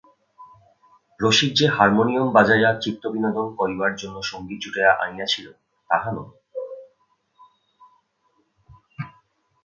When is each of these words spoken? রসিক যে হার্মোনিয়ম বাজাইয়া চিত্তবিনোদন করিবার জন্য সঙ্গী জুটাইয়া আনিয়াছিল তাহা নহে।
রসিক 1.19 1.51
যে 1.53 1.65
হার্মোনিয়ম 1.67 2.27
বাজাইয়া 2.33 2.71
চিত্তবিনোদন 2.83 3.47
করিবার 3.55 3.91
জন্য 3.95 4.17
সঙ্গী 4.21 4.55
জুটাইয়া 4.61 4.93
আনিয়াছিল 5.03 5.45
তাহা 5.89 6.09
নহে। 6.11 6.37